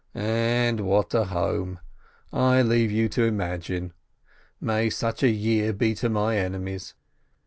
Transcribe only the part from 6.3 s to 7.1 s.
enemies!